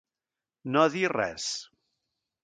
No 0.75 0.85
dir 0.95 1.11
res. 1.13 1.45